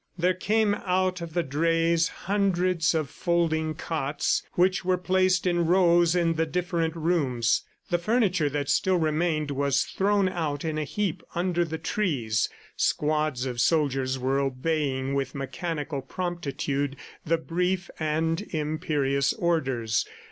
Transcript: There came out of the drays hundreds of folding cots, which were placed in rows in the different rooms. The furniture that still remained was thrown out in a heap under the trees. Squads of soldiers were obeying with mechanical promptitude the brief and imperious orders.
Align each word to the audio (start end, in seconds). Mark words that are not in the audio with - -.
There 0.17 0.33
came 0.33 0.73
out 0.73 1.21
of 1.21 1.35
the 1.35 1.43
drays 1.43 2.07
hundreds 2.07 2.95
of 2.95 3.07
folding 3.07 3.75
cots, 3.75 4.41
which 4.53 4.83
were 4.83 4.97
placed 4.97 5.45
in 5.45 5.67
rows 5.67 6.15
in 6.15 6.33
the 6.33 6.47
different 6.47 6.95
rooms. 6.95 7.61
The 7.91 7.99
furniture 7.99 8.49
that 8.49 8.67
still 8.67 8.97
remained 8.97 9.51
was 9.51 9.83
thrown 9.83 10.27
out 10.27 10.65
in 10.65 10.79
a 10.79 10.85
heap 10.85 11.21
under 11.35 11.63
the 11.63 11.77
trees. 11.77 12.49
Squads 12.75 13.45
of 13.45 13.61
soldiers 13.61 14.17
were 14.17 14.39
obeying 14.39 15.13
with 15.13 15.35
mechanical 15.35 16.01
promptitude 16.01 16.95
the 17.23 17.37
brief 17.37 17.91
and 17.99 18.41
imperious 18.49 19.33
orders. 19.33 20.03